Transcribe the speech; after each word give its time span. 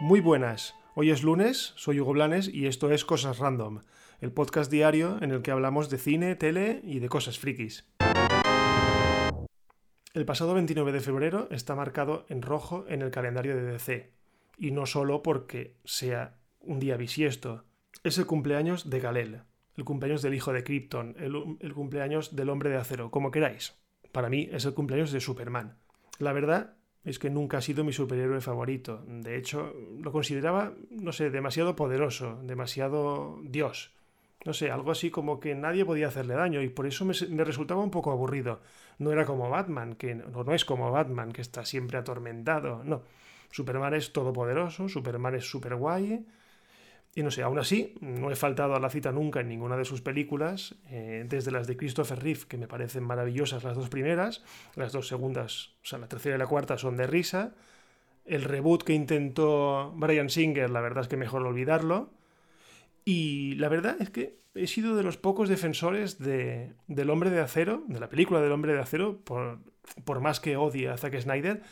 Muy 0.00 0.20
buenas. 0.20 0.76
Hoy 0.94 1.10
es 1.10 1.22
lunes, 1.22 1.72
soy 1.76 2.00
Hugo 2.00 2.12
Blanes 2.12 2.48
y 2.48 2.66
esto 2.66 2.90
es 2.90 3.04
Cosas 3.04 3.38
Random, 3.38 3.82
el 4.20 4.30
podcast 4.30 4.70
diario 4.70 5.18
en 5.20 5.30
el 5.30 5.42
que 5.42 5.50
hablamos 5.50 5.90
de 5.90 5.98
cine, 5.98 6.36
tele 6.36 6.80
y 6.84 7.00
de 7.00 7.08
cosas 7.08 7.38
frikis. 7.38 7.86
El 10.14 10.24
pasado 10.24 10.54
29 10.54 10.92
de 10.92 11.00
febrero 11.00 11.48
está 11.50 11.74
marcado 11.74 12.24
en 12.28 12.40
rojo 12.40 12.86
en 12.88 13.02
el 13.02 13.10
calendario 13.10 13.56
de 13.56 13.64
DC, 13.64 14.12
y 14.56 14.70
no 14.70 14.86
solo 14.86 15.22
porque 15.22 15.76
sea 15.84 16.38
un 16.60 16.78
día 16.78 16.96
bisiesto, 16.96 17.64
es 18.04 18.16
el 18.16 18.26
cumpleaños 18.26 18.88
de 18.88 19.00
Galel, 19.00 19.42
el 19.76 19.84
cumpleaños 19.84 20.22
del 20.22 20.34
hijo 20.34 20.52
de 20.52 20.64
Krypton, 20.64 21.16
el, 21.18 21.58
el 21.60 21.74
cumpleaños 21.74 22.34
del 22.34 22.50
hombre 22.50 22.70
de 22.70 22.76
acero, 22.76 23.10
como 23.10 23.30
queráis. 23.30 23.74
Para 24.12 24.28
mí 24.28 24.48
es 24.50 24.64
el 24.64 24.74
cumpleaños 24.74 25.12
de 25.12 25.20
Superman. 25.20 25.78
La 26.18 26.32
verdad 26.32 26.76
es 27.04 27.18
que 27.18 27.30
nunca 27.30 27.58
ha 27.58 27.60
sido 27.60 27.84
mi 27.84 27.92
superhéroe 27.92 28.40
favorito. 28.40 29.04
De 29.06 29.36
hecho, 29.36 29.72
lo 30.00 30.10
consideraba, 30.10 30.74
no 30.90 31.12
sé, 31.12 31.30
demasiado 31.30 31.76
poderoso, 31.76 32.40
demasiado 32.42 33.38
Dios. 33.44 33.92
No 34.44 34.52
sé, 34.52 34.70
algo 34.70 34.90
así 34.90 35.10
como 35.10 35.38
que 35.38 35.54
nadie 35.54 35.84
podía 35.84 36.08
hacerle 36.08 36.34
daño 36.34 36.62
y 36.62 36.68
por 36.68 36.86
eso 36.86 37.04
me, 37.04 37.44
resultaba 37.44 37.82
un 37.82 37.90
poco 37.90 38.10
aburrido. 38.10 38.60
No 38.98 39.12
era 39.12 39.24
como 39.24 39.48
Batman, 39.48 39.94
que 39.94 40.14
no, 40.14 40.44
no 40.44 40.52
es 40.52 40.64
como 40.64 40.90
Batman, 40.90 41.32
que 41.32 41.42
está 41.42 41.64
siempre 41.64 41.98
atormentado. 41.98 42.82
No, 42.84 43.02
Superman 43.50 43.94
es 43.94 44.12
todopoderoso, 44.12 44.88
Superman 44.88 45.36
es 45.36 45.48
super 45.48 45.76
guay, 45.76 46.26
y 47.16 47.22
no 47.22 47.30
sé, 47.30 47.42
aún 47.42 47.58
así, 47.58 47.94
no 48.02 48.30
he 48.30 48.36
faltado 48.36 48.74
a 48.76 48.78
la 48.78 48.90
cita 48.90 49.10
nunca 49.10 49.40
en 49.40 49.48
ninguna 49.48 49.78
de 49.78 49.86
sus 49.86 50.02
películas, 50.02 50.74
eh, 50.90 51.24
desde 51.26 51.50
las 51.50 51.66
de 51.66 51.74
Christopher 51.74 52.22
Reeve, 52.22 52.40
que 52.46 52.58
me 52.58 52.68
parecen 52.68 53.04
maravillosas 53.04 53.64
las 53.64 53.74
dos 53.74 53.88
primeras, 53.88 54.44
las 54.74 54.92
dos 54.92 55.08
segundas, 55.08 55.70
o 55.82 55.86
sea, 55.86 55.98
la 55.98 56.08
tercera 56.08 56.36
y 56.36 56.38
la 56.38 56.46
cuarta 56.46 56.76
son 56.76 56.98
de 56.98 57.06
risa. 57.06 57.54
El 58.26 58.44
reboot 58.44 58.82
que 58.82 58.92
intentó 58.92 59.94
Brian 59.96 60.28
Singer, 60.28 60.68
la 60.68 60.82
verdad 60.82 61.04
es 61.04 61.08
que 61.08 61.16
mejor 61.16 61.42
olvidarlo. 61.42 62.10
Y 63.06 63.54
la 63.54 63.70
verdad 63.70 63.96
es 63.98 64.10
que 64.10 64.36
he 64.54 64.66
sido 64.66 64.94
de 64.94 65.02
los 65.02 65.16
pocos 65.16 65.48
defensores 65.48 66.18
de, 66.18 66.74
del 66.86 67.08
hombre 67.08 67.30
de 67.30 67.40
acero, 67.40 67.82
de 67.88 67.98
la 67.98 68.10
película 68.10 68.42
del 68.42 68.52
hombre 68.52 68.74
de 68.74 68.80
acero, 68.80 69.20
por, 69.24 69.60
por 70.04 70.20
más 70.20 70.38
que 70.38 70.58
odie 70.58 70.90
a 70.90 70.98
Zack 70.98 71.18
Snyder, 71.18 71.62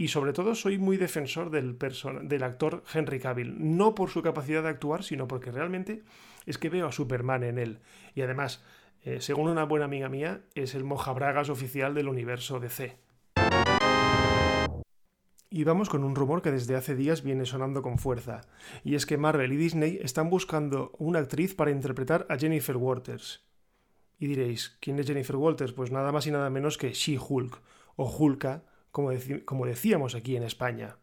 y 0.00 0.08
sobre 0.08 0.32
todo 0.32 0.54
soy 0.54 0.78
muy 0.78 0.96
defensor 0.96 1.50
del, 1.50 1.76
del 2.22 2.42
actor 2.44 2.84
Henry 2.94 3.18
Cavill, 3.18 3.56
no 3.76 3.96
por 3.96 4.10
su 4.10 4.22
capacidad 4.22 4.62
de 4.62 4.68
actuar, 4.68 5.02
sino 5.02 5.26
porque 5.26 5.50
realmente 5.50 6.04
es 6.46 6.56
que 6.56 6.70
veo 6.70 6.86
a 6.86 6.92
Superman 6.92 7.42
en 7.42 7.58
él. 7.58 7.80
Y 8.14 8.22
además, 8.22 8.64
eh, 9.02 9.20
según 9.20 9.50
una 9.50 9.64
buena 9.64 9.86
amiga 9.86 10.08
mía, 10.08 10.42
es 10.54 10.76
el 10.76 10.84
mojabragas 10.84 11.50
oficial 11.50 11.94
del 11.94 12.08
universo 12.08 12.60
DC. 12.60 12.96
Y 15.50 15.64
vamos 15.64 15.88
con 15.88 16.04
un 16.04 16.14
rumor 16.14 16.42
que 16.42 16.52
desde 16.52 16.76
hace 16.76 16.94
días 16.94 17.24
viene 17.24 17.44
sonando 17.44 17.82
con 17.82 17.98
fuerza, 17.98 18.42
y 18.84 18.94
es 18.94 19.04
que 19.04 19.18
Marvel 19.18 19.52
y 19.52 19.56
Disney 19.56 19.98
están 20.00 20.30
buscando 20.30 20.92
una 20.98 21.18
actriz 21.18 21.56
para 21.56 21.72
interpretar 21.72 22.24
a 22.28 22.38
Jennifer 22.38 22.76
Walters. 22.76 23.44
Y 24.20 24.28
diréis, 24.28 24.78
¿quién 24.80 25.00
es 25.00 25.08
Jennifer 25.08 25.34
Walters? 25.34 25.72
Pues 25.72 25.90
nada 25.90 26.12
más 26.12 26.28
y 26.28 26.30
nada 26.30 26.50
menos 26.50 26.78
que 26.78 26.92
She-Hulk, 26.92 27.60
o 27.96 28.08
Hulka, 28.08 28.62
como, 28.90 29.66
decíamos 29.66 30.14
aquí 30.14 30.36
en 30.36 30.42
España. 30.42 30.96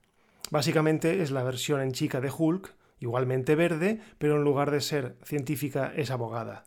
Básicamente 0.52 1.22
es 1.22 1.32
la 1.32 1.44
versión 1.44 1.82
en 1.82 1.92
chica 1.92 2.22
de 2.22 2.32
Hulk, 2.36 2.76
igualmente 3.00 3.56
verde, 3.56 4.00
pero 4.18 4.36
en 4.36 4.44
lugar 4.44 4.72
de 4.72 4.82
ser 4.82 5.18
científica 5.24 5.92
es 5.96 6.12
abogada. 6.12 6.66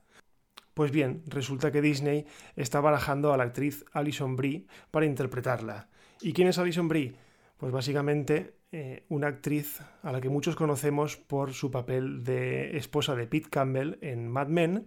Pues 0.74 0.90
bien, 0.90 1.22
resulta 1.26 1.72
que 1.72 1.82
Disney 1.82 2.26
está 2.54 2.80
barajando 2.80 3.32
a 3.32 3.36
la 3.36 3.44
actriz 3.44 3.84
Alison 3.92 4.36
Brie 4.36 4.66
para 4.90 5.06
interpretarla. 5.06 5.88
¿Y 6.20 6.32
quién 6.32 6.48
es 6.48 6.58
Alison 6.58 6.88
Brie? 6.88 7.14
Pues 7.56 7.72
básicamente 7.72 8.54
eh, 8.70 9.04
una 9.08 9.28
actriz 9.28 9.80
a 10.02 10.12
la 10.12 10.20
que 10.20 10.28
muchos 10.28 10.54
conocemos 10.54 11.16
por 11.16 11.52
su 11.52 11.70
papel 11.70 12.22
de 12.22 12.76
esposa 12.76 13.14
de 13.16 13.26
Pete 13.26 13.48
Campbell 13.50 13.98
en 14.02 14.28
Mad 14.28 14.48
Men 14.48 14.86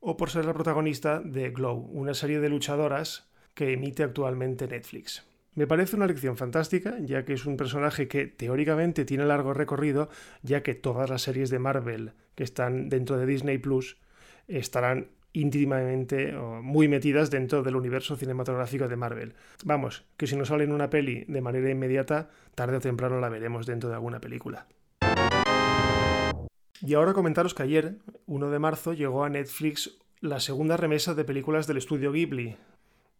o 0.00 0.16
por 0.16 0.30
ser 0.30 0.44
la 0.44 0.54
protagonista 0.54 1.20
de 1.20 1.50
Glow, 1.50 1.78
una 1.92 2.14
serie 2.14 2.40
de 2.40 2.48
luchadoras 2.48 3.28
que 3.54 3.72
emite 3.72 4.02
actualmente 4.02 4.68
Netflix. 4.68 5.26
Me 5.56 5.66
parece 5.66 5.96
una 5.96 6.06
lección 6.06 6.36
fantástica, 6.36 6.98
ya 7.00 7.24
que 7.24 7.32
es 7.32 7.46
un 7.46 7.56
personaje 7.56 8.08
que 8.08 8.26
teóricamente 8.26 9.06
tiene 9.06 9.24
largo 9.24 9.54
recorrido, 9.54 10.10
ya 10.42 10.62
que 10.62 10.74
todas 10.74 11.08
las 11.08 11.22
series 11.22 11.48
de 11.48 11.58
Marvel 11.58 12.12
que 12.34 12.44
están 12.44 12.90
dentro 12.90 13.16
de 13.16 13.24
Disney 13.24 13.56
Plus 13.56 13.96
estarán 14.48 15.08
íntimamente 15.32 16.36
o 16.36 16.60
muy 16.62 16.88
metidas 16.88 17.30
dentro 17.30 17.62
del 17.62 17.76
universo 17.76 18.16
cinematográfico 18.16 18.86
de 18.86 18.96
Marvel. 18.96 19.34
Vamos, 19.64 20.04
que 20.18 20.26
si 20.26 20.36
no 20.36 20.44
sale 20.44 20.64
en 20.64 20.72
una 20.72 20.90
peli 20.90 21.24
de 21.26 21.40
manera 21.40 21.70
inmediata, 21.70 22.28
tarde 22.54 22.76
o 22.76 22.80
temprano 22.80 23.18
la 23.18 23.30
veremos 23.30 23.64
dentro 23.64 23.88
de 23.88 23.94
alguna 23.94 24.20
película. 24.20 24.66
Y 26.82 26.92
ahora 26.92 27.14
comentaros 27.14 27.54
que 27.54 27.62
ayer, 27.62 27.96
1 28.26 28.50
de 28.50 28.58
marzo, 28.58 28.92
llegó 28.92 29.24
a 29.24 29.30
Netflix 29.30 29.96
la 30.20 30.38
segunda 30.38 30.76
remesa 30.76 31.14
de 31.14 31.24
películas 31.24 31.66
del 31.66 31.78
estudio 31.78 32.12
Ghibli, 32.12 32.56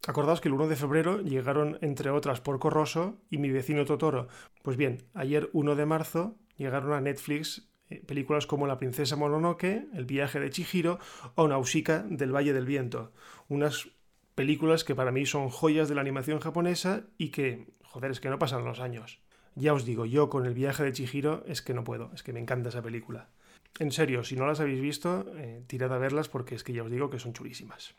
Acordaos 0.07 0.41
que 0.41 0.49
el 0.49 0.55
1 0.55 0.69
de 0.69 0.77
febrero 0.77 1.21
llegaron, 1.21 1.79
entre 1.81 2.11
otras, 2.11 2.41
Porco 2.41 2.71
Rosso 2.71 3.17
y 3.31 3.39
Mi 3.39 3.51
vecino 3.51 3.85
Totoro. 3.85 4.29
Pues 4.63 4.77
bien, 4.77 5.03
ayer 5.15 5.51
1 5.53 5.75
de 5.75 5.87
marzo 5.87 6.37
llegaron 6.57 6.93
a 6.93 7.01
Netflix 7.01 7.69
eh, 7.89 8.03
películas 8.05 8.47
como 8.47 8.67
La 8.67 8.79
princesa 8.79 9.17
Mononoke, 9.17 9.89
El 9.95 10.05
viaje 10.05 10.41
de 10.41 10.51
Chihiro 10.51 10.99
o 11.35 11.49
Nausicaa 11.49 12.05
del 12.09 12.35
Valle 12.35 12.53
del 12.53 12.67
Viento. 12.67 13.13
Unas 13.49 13.89
películas 14.35 14.85
que 14.85 14.95
para 14.95 15.13
mí 15.13 15.27
son 15.27 15.49
joyas 15.49 15.89
de 15.89 15.95
la 15.95 16.01
animación 16.01 16.41
japonesa 16.41 17.05
y 17.17 17.31
que, 17.31 17.69
joder, 17.83 18.11
es 18.11 18.21
que 18.21 18.31
no 18.31 18.39
pasan 18.39 18.65
los 18.65 18.81
años. 18.81 19.21
Ya 19.55 19.73
os 19.73 19.85
digo, 19.85 20.05
yo 20.05 20.29
con 20.29 20.47
El 20.47 20.55
viaje 20.55 20.85
de 20.85 20.93
Chihiro 20.93 21.43
es 21.47 21.63
que 21.63 21.75
no 21.75 21.85
puedo, 21.85 22.11
es 22.15 22.23
que 22.23 22.33
me 22.33 22.41
encanta 22.41 22.69
esa 22.69 22.83
película. 22.83 23.31
En 23.79 23.91
serio, 23.91 24.25
si 24.25 24.37
no 24.37 24.47
las 24.47 24.61
habéis 24.61 24.81
visto, 24.81 25.27
eh, 25.37 25.63
tirad 25.67 25.93
a 25.93 25.99
verlas 25.99 26.29
porque 26.29 26.55
es 26.55 26.65
que 26.65 26.73
ya 26.73 26.83
os 26.83 26.91
digo 26.91 27.09
que 27.09 27.19
son 27.19 27.33
chulísimas. 27.33 27.95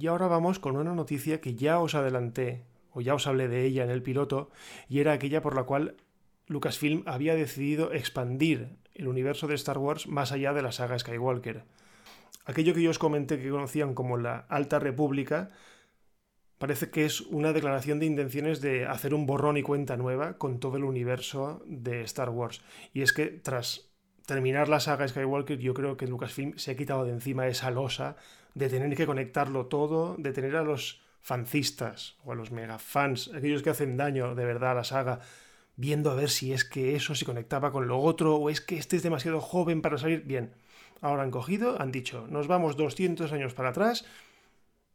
Y 0.00 0.06
ahora 0.06 0.28
vamos 0.28 0.58
con 0.58 0.78
una 0.78 0.94
noticia 0.94 1.42
que 1.42 1.56
ya 1.56 1.78
os 1.78 1.94
adelanté, 1.94 2.64
o 2.90 3.02
ya 3.02 3.14
os 3.14 3.26
hablé 3.26 3.48
de 3.48 3.66
ella 3.66 3.84
en 3.84 3.90
el 3.90 4.02
piloto, 4.02 4.48
y 4.88 5.00
era 5.00 5.12
aquella 5.12 5.42
por 5.42 5.54
la 5.54 5.64
cual 5.64 5.94
Lucasfilm 6.46 7.02
había 7.04 7.34
decidido 7.34 7.92
expandir 7.92 8.78
el 8.94 9.08
universo 9.08 9.46
de 9.46 9.56
Star 9.56 9.76
Wars 9.76 10.06
más 10.06 10.32
allá 10.32 10.54
de 10.54 10.62
la 10.62 10.72
saga 10.72 10.98
Skywalker. 10.98 11.64
Aquello 12.46 12.72
que 12.72 12.80
yo 12.80 12.88
os 12.88 12.98
comenté 12.98 13.38
que 13.42 13.50
conocían 13.50 13.92
como 13.92 14.16
la 14.16 14.46
Alta 14.48 14.78
República, 14.78 15.50
parece 16.56 16.88
que 16.88 17.04
es 17.04 17.20
una 17.20 17.52
declaración 17.52 17.98
de 17.98 18.06
intenciones 18.06 18.62
de 18.62 18.86
hacer 18.86 19.12
un 19.12 19.26
borrón 19.26 19.58
y 19.58 19.62
cuenta 19.62 19.98
nueva 19.98 20.38
con 20.38 20.60
todo 20.60 20.78
el 20.78 20.84
universo 20.84 21.62
de 21.66 22.00
Star 22.04 22.30
Wars. 22.30 22.62
Y 22.94 23.02
es 23.02 23.12
que 23.12 23.26
tras 23.26 23.90
terminar 24.24 24.70
la 24.70 24.80
saga 24.80 25.06
Skywalker, 25.06 25.58
yo 25.58 25.74
creo 25.74 25.98
que 25.98 26.06
Lucasfilm 26.06 26.56
se 26.56 26.70
ha 26.70 26.76
quitado 26.76 27.04
de 27.04 27.12
encima 27.12 27.48
esa 27.48 27.70
losa 27.70 28.16
de 28.54 28.68
tener 28.68 28.96
que 28.96 29.06
conectarlo 29.06 29.66
todo, 29.66 30.16
de 30.18 30.32
tener 30.32 30.56
a 30.56 30.62
los 30.62 31.02
fancistas 31.20 32.16
o 32.24 32.32
a 32.32 32.34
los 32.34 32.50
mega 32.50 32.78
fans, 32.78 33.30
aquellos 33.34 33.62
que 33.62 33.70
hacen 33.70 33.96
daño 33.96 34.34
de 34.34 34.44
verdad 34.44 34.72
a 34.72 34.74
la 34.74 34.84
saga, 34.84 35.20
viendo 35.76 36.10
a 36.10 36.14
ver 36.14 36.30
si 36.30 36.52
es 36.52 36.64
que 36.64 36.96
eso 36.96 37.14
se 37.14 37.24
conectaba 37.24 37.72
con 37.72 37.88
lo 37.88 37.98
otro 37.98 38.36
o 38.36 38.50
es 38.50 38.60
que 38.60 38.76
este 38.76 38.96
es 38.96 39.02
demasiado 39.02 39.40
joven 39.40 39.82
para 39.82 39.98
salir. 39.98 40.24
Bien, 40.24 40.52
ahora 41.00 41.22
han 41.22 41.30
cogido, 41.30 41.80
han 41.80 41.92
dicho, 41.92 42.26
nos 42.28 42.46
vamos 42.48 42.76
200 42.76 43.32
años 43.32 43.54
para 43.54 43.70
atrás, 43.70 44.04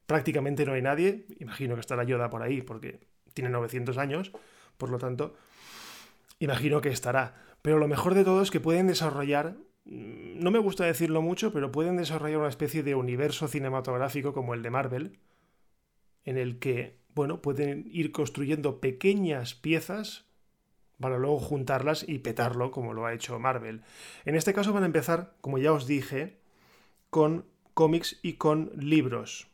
prácticamente 0.06 0.66
no 0.66 0.74
hay 0.74 0.82
nadie, 0.82 1.26
imagino 1.40 1.76
que 1.76 1.82
estará 1.82 2.04
Yoda 2.04 2.30
por 2.30 2.44
ahí 2.44 2.62
porque 2.62 3.00
tiene 3.34 3.50
900 3.50 3.98
años, 3.98 4.32
por 4.78 4.90
lo 4.90 4.98
tanto, 4.98 5.36
imagino 6.40 6.82
que 6.82 6.90
estará. 6.90 7.36
Pero 7.62 7.80
lo 7.80 7.88
mejor 7.88 8.14
de 8.14 8.24
todo 8.24 8.42
es 8.42 8.52
que 8.52 8.60
pueden 8.60 8.88
desarrollar, 8.88 9.56
no 10.36 10.52
me 10.52 10.60
gusta 10.60 10.86
decirlo 10.86 11.22
mucho, 11.22 11.52
pero 11.52 11.72
pueden 11.72 11.98
desarrollar 11.98 12.40
una 12.40 12.50
especie 12.50 12.84
de 12.84 12.96
universo 12.96 13.48
cinematográfico 13.48 14.34
como 14.34 14.54
el 14.54 14.62
de 14.62 14.70
Marvel, 14.70 15.20
en 16.24 16.38
el 16.38 16.60
que, 16.60 17.00
bueno, 17.14 17.42
pueden 17.42 17.86
ir 17.92 18.12
construyendo 18.12 18.80
pequeñas 18.80 19.54
piezas 19.54 20.26
para 21.00 21.18
luego 21.18 21.40
juntarlas 21.40 22.08
y 22.08 22.20
petarlo 22.20 22.72
como 22.72 22.94
lo 22.94 23.06
ha 23.06 23.14
hecho 23.14 23.40
Marvel. 23.40 23.82
En 24.24 24.36
este 24.36 24.54
caso 24.54 24.74
van 24.74 24.84
a 24.84 24.88
empezar, 24.88 25.36
como 25.42 25.58
ya 25.58 25.74
os 25.74 25.88
dije, 25.88 26.40
con 27.10 27.46
cómics 27.74 28.20
y 28.22 28.34
con 28.34 28.72
libros. 28.76 29.48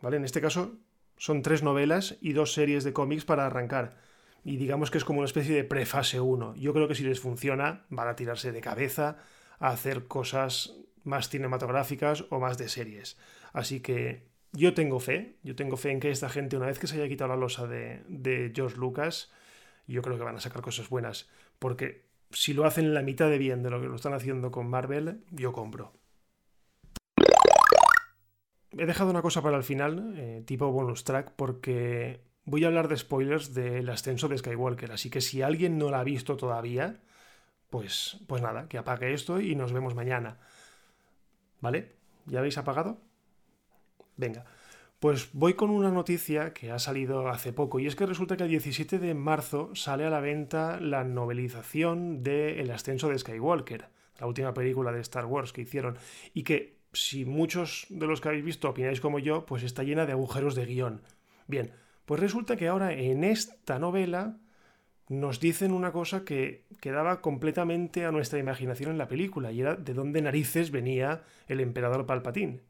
¿Vale? 0.00 0.16
En 0.16 0.24
este 0.24 0.40
caso 0.40 0.78
son 1.16 1.42
tres 1.42 1.62
novelas 1.62 2.16
y 2.22 2.32
dos 2.32 2.54
series 2.54 2.84
de 2.84 2.94
cómics 2.94 3.26
para 3.26 3.46
arrancar 3.46 3.98
y 4.44 4.56
digamos 4.56 4.90
que 4.90 4.98
es 4.98 5.04
como 5.04 5.18
una 5.18 5.26
especie 5.26 5.54
de 5.54 5.64
prefase 5.64 6.20
1. 6.20 6.56
Yo 6.56 6.72
creo 6.72 6.88
que 6.88 6.94
si 6.94 7.04
les 7.04 7.20
funciona 7.20 7.84
van 7.90 8.08
a 8.08 8.16
tirarse 8.16 8.52
de 8.52 8.60
cabeza 8.60 9.18
a 9.60 9.68
hacer 9.68 10.08
cosas 10.08 10.74
más 11.04 11.28
cinematográficas 11.28 12.24
o 12.30 12.40
más 12.40 12.58
de 12.58 12.68
series. 12.68 13.16
Así 13.52 13.80
que 13.80 14.28
yo 14.52 14.74
tengo 14.74 14.98
fe, 14.98 15.36
yo 15.42 15.54
tengo 15.54 15.76
fe 15.76 15.92
en 15.92 16.00
que 16.00 16.10
esta 16.10 16.28
gente, 16.28 16.56
una 16.56 16.66
vez 16.66 16.78
que 16.78 16.88
se 16.88 16.96
haya 16.96 17.08
quitado 17.08 17.28
la 17.28 17.36
losa 17.36 17.66
de, 17.66 18.02
de 18.08 18.52
George 18.54 18.76
Lucas, 18.76 19.30
yo 19.86 20.02
creo 20.02 20.16
que 20.18 20.24
van 20.24 20.36
a 20.36 20.40
sacar 20.40 20.62
cosas 20.62 20.88
buenas. 20.88 21.28
Porque 21.58 22.06
si 22.30 22.54
lo 22.54 22.64
hacen 22.64 22.94
la 22.94 23.02
mitad 23.02 23.28
de 23.28 23.38
bien 23.38 23.62
de 23.62 23.70
lo 23.70 23.80
que 23.80 23.86
lo 23.86 23.96
están 23.96 24.14
haciendo 24.14 24.50
con 24.50 24.68
Marvel, 24.68 25.24
yo 25.30 25.52
compro. 25.52 25.92
he 28.76 28.86
dejado 28.86 29.10
una 29.10 29.22
cosa 29.22 29.42
para 29.42 29.56
el 29.56 29.64
final, 29.64 30.14
eh, 30.16 30.42
tipo 30.46 30.70
bonus 30.70 31.04
track, 31.04 31.32
porque 31.36 32.24
voy 32.44 32.64
a 32.64 32.68
hablar 32.68 32.88
de 32.88 32.96
spoilers 32.96 33.52
del 33.52 33.88
ascenso 33.88 34.28
de 34.28 34.38
Skywalker. 34.38 34.92
Así 34.92 35.10
que 35.10 35.20
si 35.20 35.42
alguien 35.42 35.76
no 35.78 35.90
la 35.90 36.00
ha 36.00 36.04
visto 36.04 36.36
todavía, 36.36 37.00
pues, 37.70 38.18
pues 38.26 38.42
nada, 38.42 38.68
que 38.68 38.78
apague 38.78 39.12
esto 39.12 39.40
y 39.40 39.54
nos 39.54 39.72
vemos 39.72 39.94
mañana. 39.94 40.38
¿Vale? 41.60 41.96
¿Ya 42.26 42.40
habéis 42.40 42.58
apagado? 42.58 43.00
Venga. 44.16 44.44
Pues 44.98 45.30
voy 45.32 45.54
con 45.54 45.70
una 45.70 45.90
noticia 45.90 46.52
que 46.52 46.70
ha 46.70 46.78
salido 46.78 47.28
hace 47.28 47.54
poco 47.54 47.80
y 47.80 47.86
es 47.86 47.96
que 47.96 48.04
resulta 48.04 48.36
que 48.36 48.42
el 48.42 48.50
17 48.50 48.98
de 48.98 49.14
marzo 49.14 49.74
sale 49.74 50.04
a 50.04 50.10
la 50.10 50.20
venta 50.20 50.78
la 50.78 51.04
novelización 51.04 52.22
de 52.22 52.60
El 52.60 52.70
ascenso 52.70 53.08
de 53.08 53.18
Skywalker, 53.18 53.88
la 54.18 54.26
última 54.26 54.52
película 54.52 54.92
de 54.92 55.00
Star 55.00 55.24
Wars 55.24 55.54
que 55.54 55.62
hicieron 55.62 55.96
y 56.34 56.42
que 56.42 56.80
si 56.92 57.24
muchos 57.24 57.86
de 57.88 58.06
los 58.06 58.20
que 58.20 58.28
habéis 58.28 58.44
visto 58.44 58.68
opináis 58.68 59.00
como 59.00 59.18
yo, 59.18 59.46
pues 59.46 59.62
está 59.62 59.84
llena 59.84 60.04
de 60.04 60.12
agujeros 60.12 60.54
de 60.54 60.66
guion. 60.66 61.02
Bien, 61.46 61.72
pues 62.04 62.20
resulta 62.20 62.56
que 62.56 62.68
ahora 62.68 62.92
en 62.92 63.24
esta 63.24 63.78
novela 63.78 64.36
nos 65.10 65.40
dicen 65.40 65.72
una 65.72 65.90
cosa 65.90 66.24
que 66.24 66.62
quedaba 66.80 67.20
completamente 67.20 68.04
a 68.04 68.12
nuestra 68.12 68.38
imaginación 68.38 68.92
en 68.92 68.98
la 68.98 69.08
película 69.08 69.50
y 69.50 69.60
era 69.60 69.74
de 69.74 69.92
dónde 69.92 70.22
narices 70.22 70.70
venía 70.70 71.24
el 71.48 71.58
emperador 71.58 72.06
Palpatín. 72.06 72.62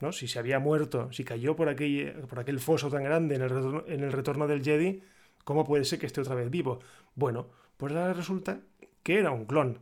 ¿no? 0.00 0.12
Si 0.12 0.28
se 0.28 0.38
había 0.38 0.60
muerto, 0.60 1.10
si 1.10 1.24
cayó 1.24 1.56
por 1.56 1.68
aquel, 1.68 2.12
por 2.28 2.38
aquel 2.38 2.60
foso 2.60 2.90
tan 2.90 3.02
grande 3.02 3.34
en 3.34 3.42
el, 3.42 3.50
retorno, 3.50 3.84
en 3.88 4.04
el 4.04 4.12
retorno 4.12 4.46
del 4.46 4.62
Jedi, 4.62 5.02
¿cómo 5.42 5.64
puede 5.64 5.84
ser 5.84 5.98
que 5.98 6.06
esté 6.06 6.20
otra 6.20 6.36
vez 6.36 6.48
vivo? 6.48 6.78
Bueno, 7.16 7.48
pues 7.76 7.92
ahora 7.92 8.12
resulta 8.12 8.60
que 9.02 9.18
era 9.18 9.32
un 9.32 9.44
clon. 9.44 9.80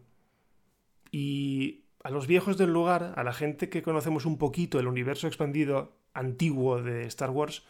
Y 1.12 1.84
a 2.02 2.08
los 2.08 2.26
viejos 2.26 2.56
del 2.56 2.72
lugar, 2.72 3.12
a 3.16 3.22
la 3.22 3.34
gente 3.34 3.68
que 3.68 3.82
conocemos 3.82 4.24
un 4.24 4.38
poquito 4.38 4.80
el 4.80 4.88
universo 4.88 5.26
expandido 5.26 5.92
antiguo 6.14 6.82
de 6.82 7.02
Star 7.02 7.28
Wars, 7.28 7.64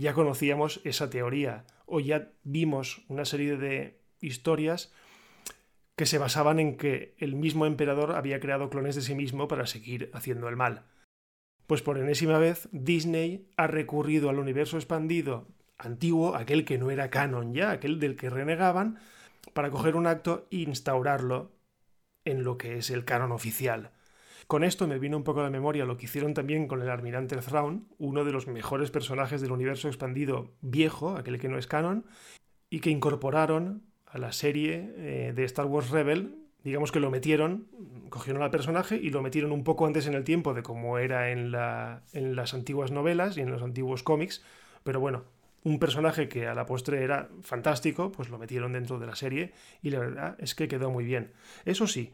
ya 0.00 0.14
conocíamos 0.14 0.80
esa 0.84 1.10
teoría 1.10 1.64
o 1.86 2.00
ya 2.00 2.32
vimos 2.42 3.02
una 3.08 3.24
serie 3.24 3.56
de 3.56 4.00
historias 4.20 4.92
que 5.96 6.06
se 6.06 6.18
basaban 6.18 6.58
en 6.58 6.76
que 6.76 7.14
el 7.18 7.36
mismo 7.36 7.66
emperador 7.66 8.12
había 8.12 8.40
creado 8.40 8.70
clones 8.70 8.94
de 8.94 9.02
sí 9.02 9.14
mismo 9.14 9.48
para 9.48 9.66
seguir 9.66 10.10
haciendo 10.14 10.48
el 10.48 10.56
mal. 10.56 10.86
Pues 11.66 11.82
por 11.82 11.98
enésima 11.98 12.38
vez, 12.38 12.68
Disney 12.72 13.48
ha 13.56 13.66
recurrido 13.66 14.30
al 14.30 14.38
universo 14.38 14.76
expandido 14.76 15.46
antiguo, 15.76 16.34
aquel 16.34 16.64
que 16.64 16.78
no 16.78 16.90
era 16.90 17.10
canon 17.10 17.54
ya, 17.54 17.70
aquel 17.70 18.00
del 18.00 18.16
que 18.16 18.30
renegaban, 18.30 18.98
para 19.52 19.70
coger 19.70 19.96
un 19.96 20.06
acto 20.06 20.46
e 20.50 20.56
instaurarlo 20.58 21.52
en 22.24 22.44
lo 22.44 22.56
que 22.56 22.78
es 22.78 22.90
el 22.90 23.04
canon 23.04 23.32
oficial. 23.32 23.92
Con 24.50 24.64
esto 24.64 24.88
me 24.88 24.98
vino 24.98 25.16
un 25.16 25.22
poco 25.22 25.38
a 25.38 25.44
la 25.44 25.50
memoria 25.50 25.84
lo 25.84 25.96
que 25.96 26.06
hicieron 26.06 26.34
también 26.34 26.66
con 26.66 26.82
el 26.82 26.90
almirante 26.90 27.36
Thrawn, 27.36 27.86
uno 27.98 28.24
de 28.24 28.32
los 28.32 28.48
mejores 28.48 28.90
personajes 28.90 29.40
del 29.40 29.52
universo 29.52 29.86
expandido 29.86 30.50
viejo, 30.60 31.10
aquel 31.10 31.38
que 31.38 31.48
no 31.48 31.56
es 31.56 31.68
canon, 31.68 32.04
y 32.68 32.80
que 32.80 32.90
incorporaron 32.90 33.84
a 34.06 34.18
la 34.18 34.32
serie 34.32 34.92
eh, 34.96 35.32
de 35.36 35.44
Star 35.44 35.66
Wars 35.66 35.90
Rebel 35.90 36.34
digamos 36.64 36.90
que 36.90 36.98
lo 36.98 37.12
metieron, 37.12 37.68
cogieron 38.08 38.42
al 38.42 38.50
personaje 38.50 38.96
y 38.96 39.10
lo 39.10 39.22
metieron 39.22 39.52
un 39.52 39.62
poco 39.62 39.86
antes 39.86 40.08
en 40.08 40.14
el 40.14 40.24
tiempo 40.24 40.52
de 40.52 40.64
como 40.64 40.98
era 40.98 41.30
en, 41.30 41.52
la, 41.52 42.02
en 42.12 42.34
las 42.34 42.52
antiguas 42.52 42.90
novelas 42.90 43.36
y 43.36 43.42
en 43.42 43.52
los 43.52 43.62
antiguos 43.62 44.02
cómics, 44.02 44.42
pero 44.82 44.98
bueno, 44.98 45.22
un 45.62 45.78
personaje 45.78 46.28
que 46.28 46.48
a 46.48 46.54
la 46.56 46.66
postre 46.66 47.04
era 47.04 47.28
fantástico, 47.42 48.10
pues 48.10 48.30
lo 48.30 48.38
metieron 48.38 48.72
dentro 48.72 48.98
de 48.98 49.06
la 49.06 49.14
serie 49.14 49.52
y 49.80 49.90
la 49.90 50.00
verdad 50.00 50.36
es 50.40 50.56
que 50.56 50.66
quedó 50.66 50.90
muy 50.90 51.04
bien. 51.04 51.30
Eso 51.64 51.86
sí, 51.86 52.10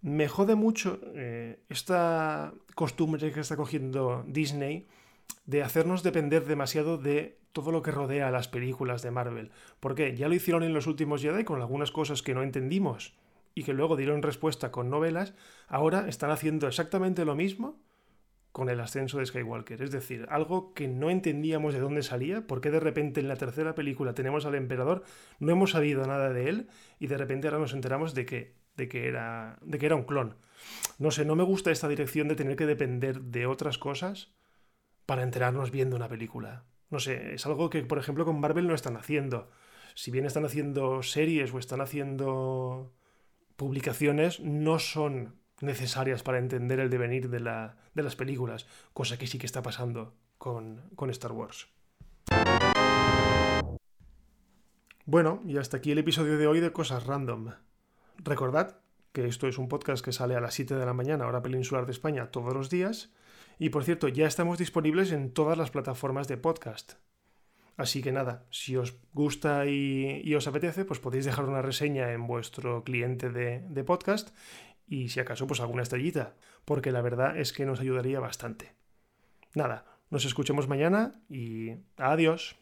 me 0.00 0.28
jode 0.28 0.54
mucho 0.54 1.00
eh, 1.14 1.58
esta 1.68 2.52
costumbre 2.74 3.32
que 3.32 3.40
está 3.40 3.56
cogiendo 3.56 4.24
Disney 4.26 4.86
de 5.46 5.62
hacernos 5.62 6.02
depender 6.02 6.44
demasiado 6.44 6.98
de 6.98 7.38
todo 7.52 7.72
lo 7.72 7.82
que 7.82 7.90
rodea 7.90 8.28
a 8.28 8.30
las 8.30 8.48
películas 8.48 9.02
de 9.02 9.10
Marvel. 9.10 9.50
Porque 9.80 10.14
ya 10.16 10.28
lo 10.28 10.34
hicieron 10.34 10.62
en 10.62 10.74
los 10.74 10.86
últimos 10.86 11.22
Jedi 11.22 11.44
con 11.44 11.60
algunas 11.60 11.90
cosas 11.90 12.22
que 12.22 12.34
no 12.34 12.42
entendimos 12.42 13.14
y 13.54 13.64
que 13.64 13.72
luego 13.72 13.96
dieron 13.96 14.22
respuesta 14.22 14.70
con 14.70 14.90
novelas, 14.90 15.34
ahora 15.66 16.08
están 16.08 16.30
haciendo 16.30 16.68
exactamente 16.68 17.24
lo 17.24 17.34
mismo 17.34 17.80
con 18.52 18.68
el 18.68 18.80
ascenso 18.80 19.18
de 19.18 19.26
Skywalker. 19.26 19.82
Es 19.82 19.90
decir, 19.90 20.26
algo 20.30 20.74
que 20.74 20.88
no 20.88 21.10
entendíamos 21.10 21.74
de 21.74 21.80
dónde 21.80 22.02
salía, 22.02 22.46
porque 22.46 22.70
de 22.70 22.80
repente 22.80 23.20
en 23.20 23.28
la 23.28 23.36
tercera 23.36 23.74
película 23.74 24.14
tenemos 24.14 24.46
al 24.46 24.54
emperador, 24.54 25.02
no 25.38 25.52
hemos 25.52 25.72
sabido 25.72 26.06
nada 26.06 26.32
de 26.32 26.48
él 26.48 26.68
y 26.98 27.08
de 27.08 27.18
repente 27.18 27.48
ahora 27.48 27.58
nos 27.58 27.72
enteramos 27.72 28.14
de 28.14 28.26
que, 28.26 28.54
de 28.78 28.88
que, 28.88 29.08
era, 29.08 29.58
de 29.60 29.76
que 29.78 29.86
era 29.86 29.96
un 29.96 30.04
clon. 30.04 30.36
No 30.98 31.10
sé, 31.10 31.24
no 31.24 31.36
me 31.36 31.42
gusta 31.42 31.70
esta 31.70 31.88
dirección 31.88 32.28
de 32.28 32.36
tener 32.36 32.56
que 32.56 32.64
depender 32.64 33.20
de 33.20 33.46
otras 33.46 33.76
cosas 33.76 34.32
para 35.04 35.22
enterarnos 35.22 35.70
viendo 35.70 35.96
una 35.96 36.08
película. 36.08 36.64
No 36.88 37.00
sé, 37.00 37.34
es 37.34 37.44
algo 37.44 37.68
que, 37.68 37.82
por 37.82 37.98
ejemplo, 37.98 38.24
con 38.24 38.40
Marvel 38.40 38.68
no 38.68 38.74
están 38.74 38.96
haciendo. 38.96 39.50
Si 39.94 40.10
bien 40.10 40.24
están 40.24 40.44
haciendo 40.44 41.02
series 41.02 41.52
o 41.52 41.58
están 41.58 41.80
haciendo 41.80 42.94
publicaciones 43.56 44.38
no 44.38 44.78
son 44.78 45.34
necesarias 45.60 46.22
para 46.22 46.38
entender 46.38 46.78
el 46.78 46.88
devenir 46.88 47.28
de, 47.30 47.40
la, 47.40 47.76
de 47.94 48.04
las 48.04 48.14
películas, 48.14 48.68
cosa 48.94 49.18
que 49.18 49.26
sí 49.26 49.38
que 49.38 49.46
está 49.46 49.60
pasando 49.60 50.14
con, 50.38 50.88
con 50.94 51.10
Star 51.10 51.32
Wars. 51.32 51.68
Bueno, 55.04 55.42
y 55.44 55.56
hasta 55.56 55.78
aquí 55.78 55.90
el 55.90 55.98
episodio 55.98 56.38
de 56.38 56.46
hoy 56.46 56.60
de 56.60 56.70
Cosas 56.70 57.06
Random. 57.06 57.54
Recordad 58.18 58.80
que 59.12 59.26
esto 59.26 59.48
es 59.48 59.58
un 59.58 59.68
podcast 59.68 60.04
que 60.04 60.12
sale 60.12 60.34
a 60.36 60.40
las 60.40 60.54
7 60.54 60.74
de 60.74 60.86
la 60.86 60.92
mañana, 60.92 61.26
hora 61.26 61.42
peninsular 61.42 61.86
de 61.86 61.92
España, 61.92 62.30
todos 62.30 62.54
los 62.54 62.70
días. 62.70 63.12
Y 63.58 63.70
por 63.70 63.84
cierto, 63.84 64.08
ya 64.08 64.26
estamos 64.26 64.58
disponibles 64.58 65.12
en 65.12 65.32
todas 65.32 65.56
las 65.56 65.70
plataformas 65.70 66.28
de 66.28 66.36
podcast. 66.36 66.94
Así 67.76 68.02
que 68.02 68.12
nada, 68.12 68.46
si 68.50 68.76
os 68.76 68.96
gusta 69.12 69.66
y, 69.66 70.34
os 70.34 70.48
apetece, 70.48 70.84
pues 70.84 70.98
podéis 70.98 71.24
dejar 71.24 71.44
una 71.44 71.62
reseña 71.62 72.12
en 72.12 72.26
vuestro 72.26 72.82
cliente 72.82 73.30
de, 73.30 73.60
de 73.68 73.84
podcast 73.84 74.36
y 74.88 75.10
si 75.10 75.20
acaso 75.20 75.46
pues 75.46 75.60
alguna 75.60 75.82
estrellita, 75.82 76.34
porque 76.64 76.90
la 76.90 77.02
verdad 77.02 77.38
es 77.38 77.52
que 77.52 77.66
nos 77.66 77.80
ayudaría 77.80 78.18
bastante. 78.18 78.74
Nada, 79.54 79.84
nos 80.10 80.24
escuchemos 80.24 80.66
mañana 80.66 81.20
y 81.28 81.76
adiós. 81.96 82.56